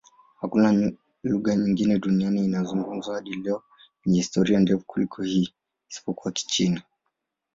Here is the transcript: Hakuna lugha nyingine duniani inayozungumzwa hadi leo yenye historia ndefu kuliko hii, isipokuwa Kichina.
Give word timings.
Hakuna 0.41 0.69
lugha 1.23 1.55
nyingine 1.55 1.99
duniani 1.99 2.45
inayozungumzwa 2.45 3.15
hadi 3.15 3.31
leo 3.43 3.59
yenye 4.05 4.17
historia 4.19 4.59
ndefu 4.59 4.83
kuliko 4.85 5.23
hii, 5.23 5.53
isipokuwa 5.89 6.31
Kichina. 6.31 6.81